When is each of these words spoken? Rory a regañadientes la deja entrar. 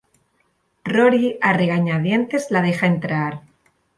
Rory 0.83 1.37
a 1.41 1.53
regañadientes 1.53 2.49
la 2.49 2.63
deja 2.63 2.87
entrar. 2.87 3.43